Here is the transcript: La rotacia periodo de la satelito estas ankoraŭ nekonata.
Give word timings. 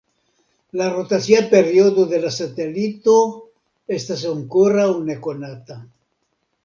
La 0.79 0.85
rotacia 0.93 1.41
periodo 1.51 2.05
de 2.13 2.21
la 2.23 2.31
satelito 2.37 3.15
estas 3.99 4.25
ankoraŭ 4.33 4.87
nekonata. 5.11 5.79